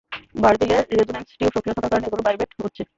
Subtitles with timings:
[0.35, 2.81] ভার্জিলের resonance tube সক্রিয় থাকার কারণে এগুলো ভাইব্রেট হচ্ছে!